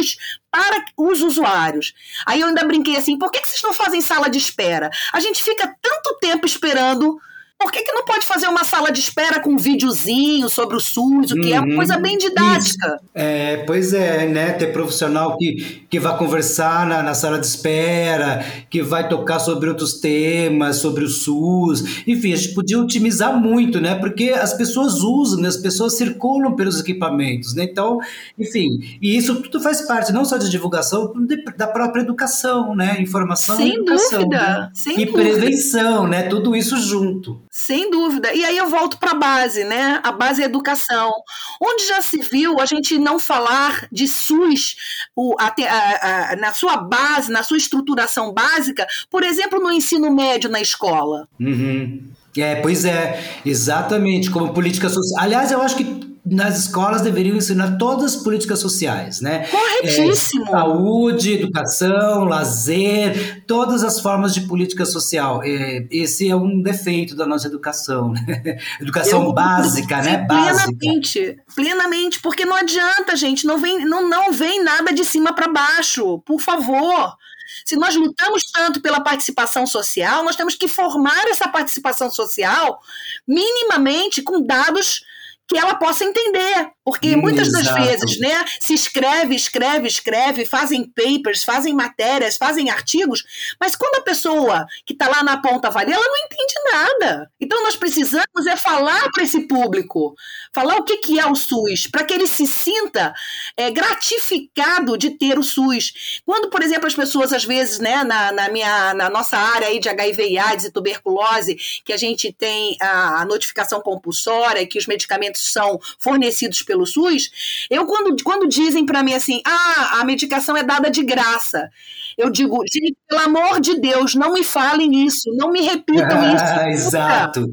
[0.52, 1.94] para os usuários.
[2.26, 4.90] Aí eu ainda brinquei assim, por que, que vocês não fazem sala de espera?
[5.14, 7.20] A gente fica tanto tempo esperando
[7.60, 10.80] por que, que não pode fazer uma sala de espera com um videozinho sobre o
[10.80, 11.56] SUS, o que uhum.
[11.56, 13.02] é uma coisa bem didática?
[13.14, 14.54] É, pois é, né?
[14.54, 19.68] Ter profissional que, que vai conversar na, na sala de espera, que vai tocar sobre
[19.68, 22.04] outros temas, sobre o SUS.
[22.08, 23.96] Enfim, a gente podia otimizar muito, né?
[23.96, 25.50] Porque as pessoas usam, né?
[25.50, 27.66] as pessoas circulam pelos equipamentos, né?
[27.66, 28.00] Então,
[28.38, 31.12] enfim, e isso tudo faz parte não só de divulgação,
[31.58, 33.02] da própria educação, né?
[33.02, 34.20] Informação Sem e educação.
[34.20, 34.70] Dúvida, né?
[34.74, 35.12] sem e dúvida.
[35.12, 36.24] prevenção, né?
[36.24, 37.49] Tudo isso junto.
[37.50, 38.34] Sem dúvida.
[38.34, 40.00] E aí eu volto para a base, né?
[40.04, 41.12] A base é educação.
[41.60, 44.76] Onde já se viu a gente não falar de SUS
[45.16, 50.14] o, a, a, a, na sua base, na sua estruturação básica, por exemplo, no ensino
[50.14, 51.28] médio na escola?
[51.40, 52.12] Uhum.
[52.38, 55.24] É, pois é, exatamente, como política social.
[55.24, 59.48] Aliás, eu acho que nas escolas deveriam ensinar todas as políticas sociais, né?
[59.48, 60.46] Corretíssimo.
[60.48, 65.42] É, saúde, educação, lazer, todas as formas de política social.
[65.44, 68.60] É, esse é um defeito da nossa educação, né?
[68.80, 70.26] Educação Eu, básica, né?
[70.28, 71.44] Plenamente, básica.
[71.56, 76.20] plenamente, porque não adianta, gente, não vem, não, não vem nada de cima para baixo,
[76.20, 77.18] por favor.
[77.66, 82.80] Se nós lutamos tanto pela participação social, nós temos que formar essa participação social
[83.28, 85.04] minimamente com dados
[85.50, 86.72] que ela possa entender.
[86.90, 93.24] Porque muitas das vezes, né, se escreve, escreve, escreve, fazem papers, fazem matérias, fazem artigos,
[93.60, 97.32] mas quando a pessoa que está lá na ponta varia, ela não entende nada.
[97.40, 100.16] Então nós precisamos é falar para esse público,
[100.52, 103.14] falar o que, que é o SUS, para que ele se sinta
[103.56, 106.22] é, gratificado de ter o SUS.
[106.26, 109.80] Quando, por exemplo, as pessoas, às vezes, né, na, na, minha, na nossa área aí
[109.80, 114.80] de HIV AIDS e tuberculose, que a gente tem a, a notificação compulsória e que
[114.80, 120.00] os medicamentos são fornecidos pelo pelo SUS, eu quando, quando dizem para mim assim, ah,
[120.00, 121.70] a medicação é dada de graça,
[122.20, 126.70] eu digo, gente, pelo amor de Deus, não me falem isso, não me repitam ah,
[126.70, 126.88] isso.
[126.88, 127.46] Exato.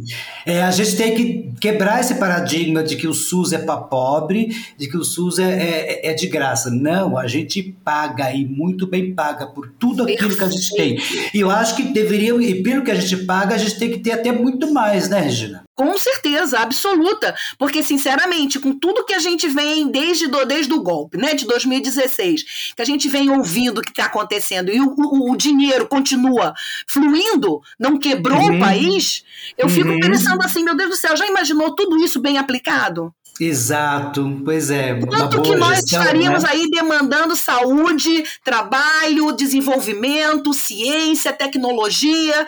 [0.44, 4.48] É, a gente tem que quebrar esse paradigma de que o SUS é para pobre,
[4.76, 6.68] de que o SUS é, é, é, de graça.
[6.68, 10.98] Não, a gente paga e muito bem paga por tudo aquilo que a gente tem.
[11.32, 14.00] E eu acho que deveria, e pelo que a gente paga, a gente tem que
[14.00, 15.64] ter até muito mais, né, Regina?
[15.76, 17.36] Com certeza, absoluta.
[17.58, 21.46] Porque, sinceramente, com tudo que a gente vem desde, do, desde o golpe, né, de
[21.46, 25.86] 2016, que a gente vem ouvindo o que está acontecendo e o, o, o, dinheiro
[25.86, 26.54] continua
[26.86, 28.56] fluindo, não quebrou uhum.
[28.56, 29.24] o país,
[29.56, 29.72] eu uhum.
[29.72, 33.14] fico pensando assim, meu Deus do céu, já imaginou tudo isso bem aplicado?
[33.38, 34.98] Exato, pois é.
[34.98, 36.48] Quanto que nós gestão, estaríamos né?
[36.52, 42.46] aí demandando saúde, trabalho, desenvolvimento, ciência, tecnologia.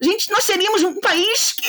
[0.00, 1.68] Gente, nós seríamos um país que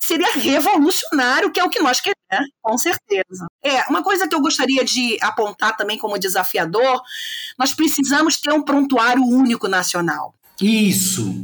[0.00, 2.46] seria revolucionário, que é o que nós queremos, né?
[2.62, 3.46] com certeza.
[3.62, 7.02] É, uma coisa que eu gostaria de apontar também como desafiador,
[7.58, 10.34] nós precisamos ter um prontuário único nacional.
[10.60, 11.34] Isso.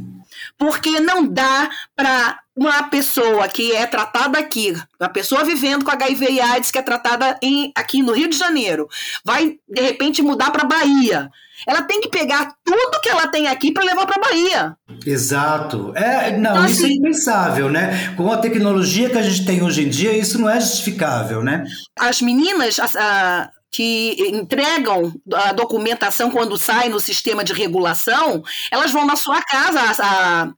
[0.57, 6.31] Porque não dá para uma pessoa que é tratada aqui, uma pessoa vivendo com HIV
[6.31, 8.87] e AIDS que é tratada em, aqui no Rio de Janeiro,
[9.23, 11.31] vai de repente mudar para Bahia.
[11.67, 14.75] Ela tem que pegar tudo que ela tem aqui para levar para Bahia.
[15.05, 15.91] Exato.
[15.95, 18.13] É, não, então, isso é assim, é impensável, né?
[18.15, 21.63] Com a tecnologia que a gente tem hoje em dia, isso não é justificável, né?
[21.99, 28.91] As meninas, a, a que entregam a documentação quando sai no sistema de regulação, elas
[28.91, 30.51] vão na sua casa, a,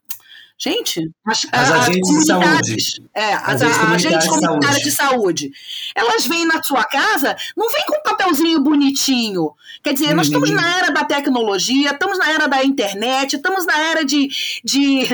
[0.64, 2.78] Gente, as, as agentes de saúde.
[3.14, 5.52] É, as, as agentes comunitárias de saúde.
[5.94, 9.52] Elas vêm na sua casa, não vem com um papelzinho bonitinho.
[9.84, 10.16] Quer dizer, uhum.
[10.16, 10.56] nós estamos uhum.
[10.56, 14.30] na era da tecnologia, estamos na era da internet, estamos na era de,
[14.64, 15.06] de,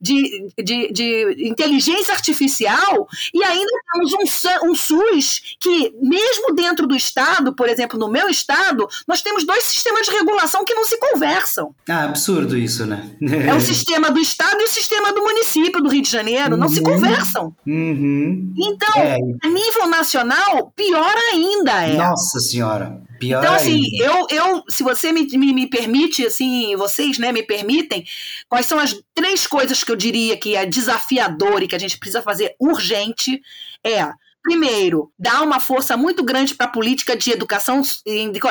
[0.00, 6.94] de, de, de inteligência artificial e ainda temos um, um SUS que, mesmo dentro do
[6.94, 10.96] Estado, por exemplo, no meu Estado, nós temos dois sistemas de regulação que não se
[11.00, 11.74] conversam.
[11.88, 13.10] Ah, absurdo isso, né?
[13.20, 16.60] É o sistema do Estado e o sistema do município do Rio de Janeiro, uhum.
[16.60, 16.84] não se uhum.
[16.84, 17.56] conversam.
[17.66, 18.52] Uhum.
[18.56, 19.18] Então, é.
[19.42, 21.94] a nível nacional, pior ainda é.
[21.94, 23.02] Nossa Senhora.
[23.18, 24.04] Pior então, assim, ainda.
[24.04, 28.04] eu, eu, se você me, me, me, permite, assim, vocês, né, me permitem,
[28.48, 31.98] quais são as três coisas que eu diria que é desafiador e que a gente
[31.98, 33.40] precisa fazer urgente
[33.84, 34.12] é
[34.44, 37.80] Primeiro, dar uma força muito grande para a política de educação,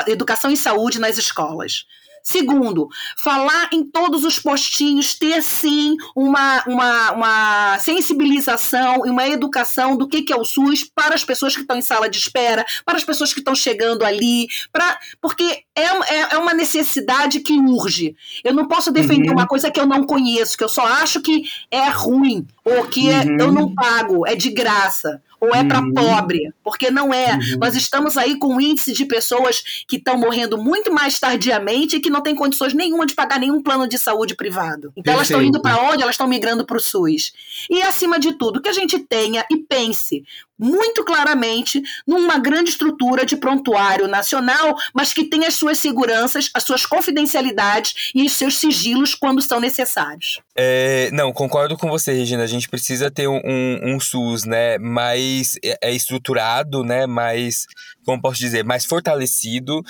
[0.08, 1.84] educação e saúde nas escolas.
[2.26, 9.94] Segundo, falar em todos os postinhos, ter sim uma, uma, uma sensibilização e uma educação
[9.94, 12.64] do que, que é o SUS para as pessoas que estão em sala de espera,
[12.82, 17.52] para as pessoas que estão chegando ali, pra, porque é, é, é uma necessidade que
[17.60, 18.16] urge.
[18.42, 19.34] Eu não posso defender uhum.
[19.34, 23.10] uma coisa que eu não conheço, que eu só acho que é ruim, ou que
[23.10, 23.36] uhum.
[23.38, 25.92] eu não pago, é de graça ou é para uhum.
[25.92, 27.34] pobre, porque não é.
[27.34, 27.58] Uhum.
[27.60, 32.00] Nós estamos aí com um índice de pessoas que estão morrendo muito mais tardiamente e
[32.00, 34.92] que não têm condições nenhuma de pagar nenhum plano de saúde privado.
[34.96, 35.10] Então Perfeito.
[35.14, 36.02] elas estão indo para onde?
[36.02, 37.32] Elas estão migrando para o SUS.
[37.70, 40.24] E acima de tudo, que a gente tenha e pense
[40.58, 46.62] muito claramente numa grande estrutura de prontuário nacional, mas que tem as suas seguranças, as
[46.62, 50.40] suas confidencialidades e os seus sigilos quando são necessários.
[50.56, 52.44] É, não, concordo com você, Regina.
[52.44, 57.66] A gente precisa ter um, um, um SUS né, mais é, é estruturado, né, mais
[58.04, 59.82] como posso dizer, mais fortalecido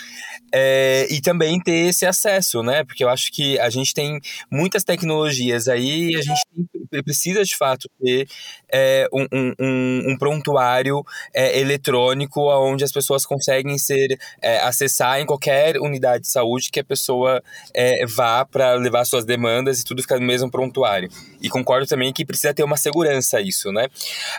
[0.52, 2.84] é, e também ter esse acesso, né?
[2.84, 6.42] Porque eu acho que a gente tem muitas tecnologias aí e a gente
[7.02, 8.28] precisa de fato ter
[8.72, 11.02] é, um, um, um, prontuário
[11.34, 14.18] é, eletrônico onde as pessoas conseguem ser
[14.62, 17.42] acessar em qualquer unidade de saúde que a pessoa
[18.14, 21.08] vá para levar suas demandas e tudo ficar no mesmo prontuário.
[21.40, 23.88] E concordo também que precisa ter uma segurança isso, né?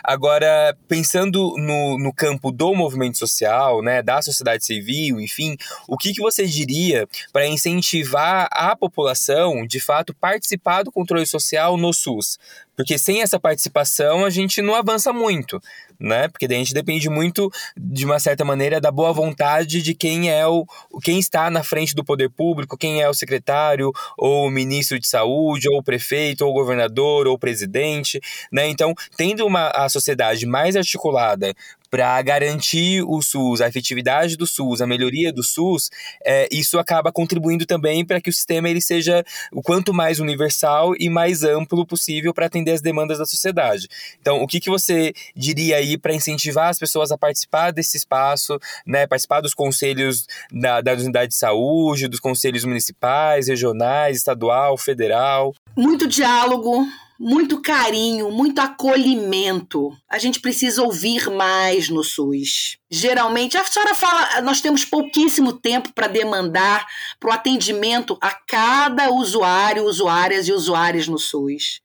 [0.02, 5.56] Agora, pensando no, no campo do movimento social, né, da sociedade civil, enfim,
[5.88, 11.76] o que, que você diria para incentivar a população, de fato, participar do controle social
[11.76, 12.38] no SUS?
[12.76, 15.60] Porque sem essa participação a gente não avança muito,
[15.98, 16.28] né?
[16.28, 20.30] Porque daí a gente depende muito, de uma certa maneira, da boa vontade de quem
[20.30, 20.66] é o
[21.02, 25.08] quem está na frente do poder público, quem é o secretário, ou o ministro de
[25.08, 28.20] saúde, ou o prefeito, ou o governador, ou o presidente,
[28.52, 28.68] né?
[28.68, 31.54] Então, tendo uma a sociedade mais articulada
[31.96, 35.88] para garantir o SUS, a efetividade do SUS, a melhoria do SUS,
[36.22, 40.92] é, isso acaba contribuindo também para que o sistema ele seja o quanto mais universal
[41.00, 43.88] e mais amplo possível para atender as demandas da sociedade.
[44.20, 48.58] Então, o que, que você diria aí para incentivar as pessoas a participar desse espaço,
[48.86, 55.54] né, participar dos conselhos da, da unidade de saúde, dos conselhos municipais, regionais, estadual, federal?
[55.74, 56.86] Muito diálogo,
[57.18, 59.96] muito carinho, muito acolhimento.
[60.08, 62.78] A gente precisa ouvir mais no SUS.
[62.90, 66.86] Geralmente, a senhora fala, nós temos pouquíssimo tempo para demandar
[67.18, 71.80] para o atendimento a cada usuário, usuárias e usuários no SUS.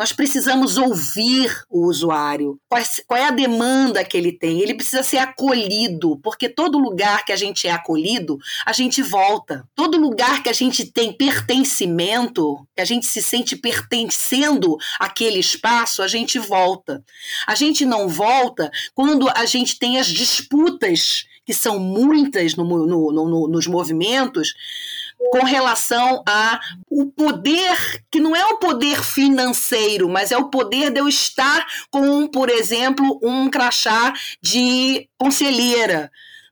[0.00, 2.58] Nós precisamos ouvir o usuário.
[3.06, 4.58] Qual é a demanda que ele tem?
[4.58, 9.62] Ele precisa ser acolhido, porque todo lugar que a gente é acolhido, a gente volta.
[9.74, 16.02] Todo lugar que a gente tem pertencimento, que a gente se sente pertencendo àquele espaço,
[16.02, 17.04] a gente volta.
[17.46, 23.12] A gente não volta quando a gente tem as disputas, que são muitas no, no,
[23.12, 24.54] no, nos movimentos,
[25.30, 30.90] com relação a o poder que não é o poder financeiro, mas é o poder
[30.90, 34.12] de eu estar com, por exemplo, um crachá
[34.42, 36.10] de conselheira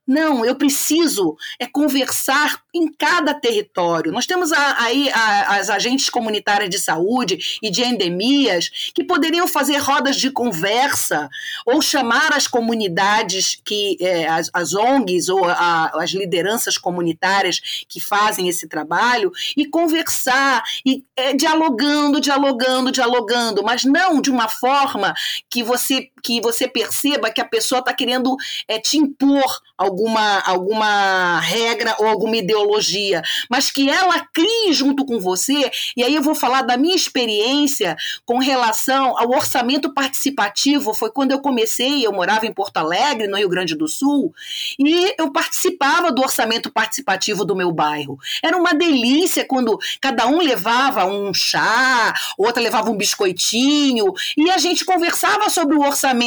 [0.09, 4.11] Não, eu preciso é conversar em cada território.
[4.11, 10.17] Nós temos aí as agentes comunitárias de saúde e de endemias que poderiam fazer rodas
[10.17, 11.29] de conversa
[11.67, 18.01] ou chamar as comunidades que é, as, as, ONGs ou a, as lideranças comunitárias que
[18.01, 25.13] fazem esse trabalho e conversar e é, dialogando, dialogando, dialogando, mas não de uma forma
[25.51, 31.39] que você que você perceba que a pessoa está querendo é, te impor alguma, alguma
[31.41, 35.71] regra ou alguma ideologia, mas que ela crie junto com você.
[35.97, 37.97] E aí eu vou falar da minha experiência
[38.27, 40.93] com relação ao orçamento participativo.
[40.93, 44.35] Foi quando eu comecei, eu morava em Porto Alegre, no Rio Grande do Sul,
[44.79, 48.19] e eu participava do orçamento participativo do meu bairro.
[48.43, 54.59] Era uma delícia quando cada um levava um chá, outra levava um biscoitinho, e a
[54.59, 56.18] gente conversava sobre o orçamento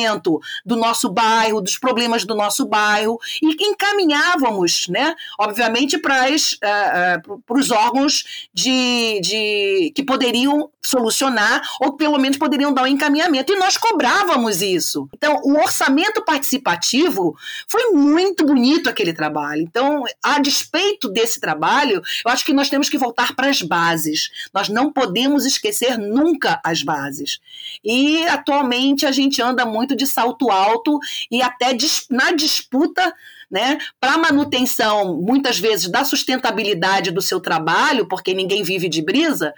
[0.65, 7.41] do nosso bairro, dos problemas do nosso bairro, e encaminhávamos, né, obviamente, para uh, uh,
[7.49, 13.53] os órgãos de, de, que poderiam solucionar ou pelo menos poderiam dar um encaminhamento.
[13.53, 15.07] E nós cobrávamos isso.
[15.13, 17.35] Então, o orçamento participativo
[17.67, 19.61] foi muito bonito aquele trabalho.
[19.61, 24.29] Então, a despeito desse trabalho, eu acho que nós temos que voltar para as bases.
[24.53, 27.39] Nós não podemos esquecer nunca as bases.
[27.83, 30.99] E atualmente a gente anda muito de salto alto
[31.31, 31.75] e até
[32.09, 33.13] na disputa
[33.49, 39.53] né, para manutenção, muitas vezes, da sustentabilidade do seu trabalho, porque ninguém vive de brisa,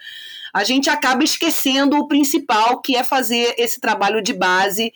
[0.53, 4.93] a gente acaba esquecendo o principal, que é fazer esse trabalho de base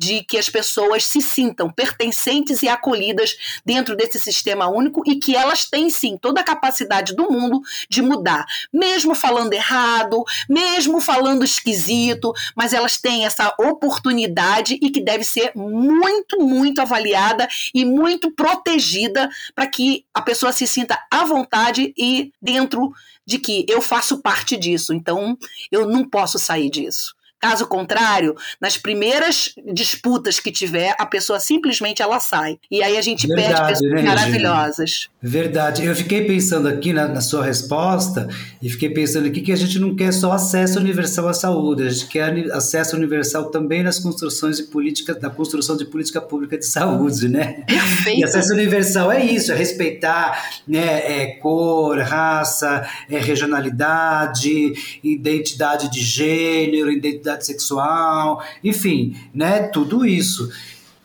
[0.00, 3.36] de que as pessoas se sintam pertencentes e acolhidas
[3.66, 8.00] dentro desse sistema único e que elas têm sim toda a capacidade do mundo de
[8.00, 15.22] mudar, mesmo falando errado, mesmo falando esquisito, mas elas têm essa oportunidade e que deve
[15.22, 21.92] ser muito, muito avaliada e muito protegida para que a pessoa se sinta à vontade
[21.94, 22.90] e dentro
[23.26, 25.36] de que eu faço parte disso, então
[25.70, 27.19] eu não posso sair disso.
[27.40, 32.58] Caso contrário, nas primeiras disputas que tiver, a pessoa simplesmente ela sai.
[32.70, 35.08] E aí a gente Verdade, perde pessoas né, maravilhosas.
[35.22, 35.84] Verdade.
[35.84, 38.26] Eu fiquei pensando aqui na, na, sua resposta
[38.62, 41.90] e fiquei pensando aqui que a gente não quer só acesso universal à saúde, a
[41.90, 46.64] gente quer acesso universal também nas construções de política, na construção de política pública de
[46.64, 47.64] saúde, né?
[47.66, 48.18] Perfeito.
[48.20, 54.72] E acesso universal é isso, é respeitar né, é cor, raça, é regionalidade,
[55.04, 59.64] identidade de gênero, identidade sexual, enfim, né?
[59.64, 60.50] Tudo isso.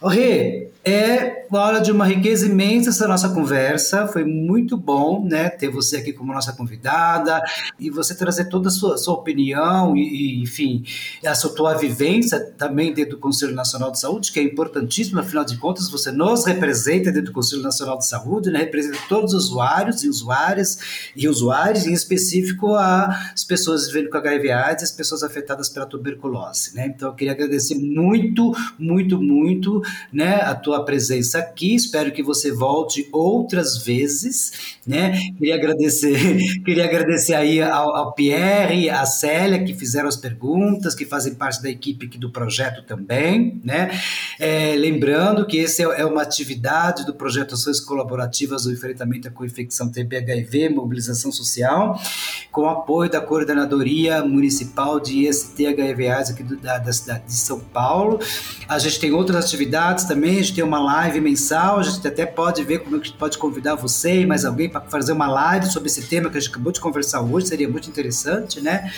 [0.02, 4.08] Rê, é hora de uma riqueza imensa essa nossa conversa.
[4.08, 7.42] Foi muito bom né, ter você aqui como nossa convidada
[7.80, 10.84] e você trazer toda a sua, sua opinião e, e, enfim,
[11.26, 15.46] a sua tua vivência também dentro do Conselho Nacional de Saúde, que é importantíssimo, afinal
[15.46, 19.46] de contas, você nos representa dentro do Conselho Nacional de Saúde, né, representa todos os
[19.46, 24.92] usuários e usuárias e usuários, em específico as pessoas vivendo com HIV AIDS e as
[24.92, 26.76] pessoas afetadas pela tuberculose.
[26.76, 26.88] Né?
[26.88, 29.82] Então, eu queria agradecer muito, muito, muito
[30.12, 31.76] né, a tua presença aqui.
[31.76, 35.20] Espero que você volte outras vezes, né?
[35.38, 41.06] Queria agradecer, queria agradecer aí ao, ao Pierre, à Célia que fizeram as perguntas, que
[41.06, 43.92] fazem parte da equipe aqui do projeto também, né?
[44.40, 49.32] É, lembrando que esse é, é uma atividade do projeto Ações Colaborativas do Enfrentamento à
[49.32, 52.00] Co-Infecção TB-HIV, Mobilização Social,
[52.52, 58.20] com apoio da Coordenadoria Municipal de IST-HIV-AIDS aqui do, da, da cidade de São Paulo.
[58.68, 62.26] A gente tem outras atividades também, a gente tem uma live mensal, a gente até
[62.26, 65.66] pode ver como a gente pode convidar você e mais alguém para fazer uma live
[65.66, 68.92] sobre esse tema que a gente acabou de conversar hoje, seria muito interessante, né?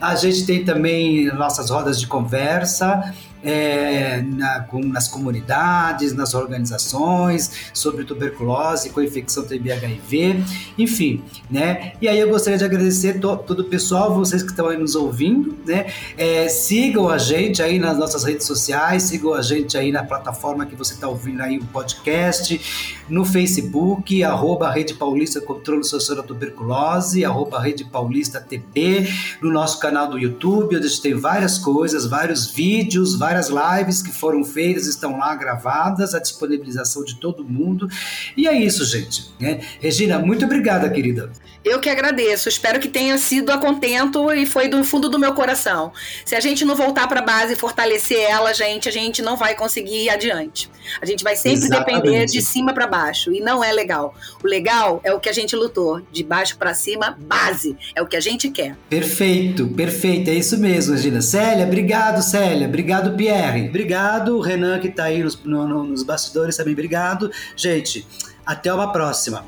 [0.00, 7.70] A gente tem também nossas rodas de conversa, é, na, com, nas comunidades, nas organizações,
[7.72, 10.44] sobre tuberculose, com infecção TB-HIV,
[10.78, 11.92] enfim, né?
[12.00, 14.94] E aí eu gostaria de agradecer to, todo o pessoal, vocês que estão aí nos
[14.94, 15.86] ouvindo, né?
[16.16, 20.66] É, sigam a gente aí nas nossas redes sociais, sigam a gente aí na plataforma
[20.66, 22.60] que você está ouvindo aí o podcast,
[23.08, 29.08] no Facebook, arroba Rede Paulista Controle Social da Tuberculose, arroba Rede Paulista TB,
[29.42, 33.48] no nosso canal do YouTube, onde a gente tem várias coisas, vários vídeos, várias várias
[33.48, 37.88] lives que foram feitas, estão lá gravadas, a disponibilização de todo mundo.
[38.36, 39.30] E é isso, gente.
[39.38, 39.60] Né?
[39.80, 41.30] Regina, muito obrigada, querida.
[41.62, 42.48] Eu que agradeço.
[42.48, 45.92] Espero que tenha sido a contento e foi do fundo do meu coração.
[46.24, 49.36] Se a gente não voltar para a base e fortalecer ela, gente, a gente não
[49.36, 50.70] vai conseguir ir adiante.
[51.00, 52.02] A gente vai sempre Exatamente.
[52.02, 54.14] depender de cima para baixo e não é legal.
[54.42, 57.76] O legal é o que a gente lutou, de baixo para cima, base.
[57.94, 58.74] É o que a gente quer.
[58.88, 60.30] Perfeito, perfeito.
[60.30, 61.20] É isso mesmo, Regina.
[61.20, 62.66] Célia, obrigado, Célia.
[62.66, 64.40] Obrigado, Pierre, obrigado.
[64.40, 67.30] Renan, que está aí nos, no, nos bastidores, também obrigado.
[67.54, 68.06] Gente,
[68.46, 69.44] até uma próxima.